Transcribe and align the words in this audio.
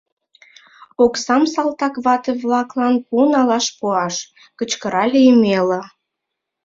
—Оксам 1.03 1.43
салтак 1.53 1.95
вате-влаклан 2.05 2.95
пу 3.07 3.17
налаш 3.33 3.65
пуаш!— 3.77 4.15
кычкырале 4.57 5.19
Емела. 5.31 5.81